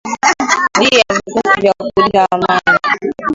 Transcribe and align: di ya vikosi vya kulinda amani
di 0.79 0.87
ya 0.97 1.03
vikosi 1.15 1.61
vya 1.61 1.73
kulinda 1.77 2.25
amani 2.31 2.79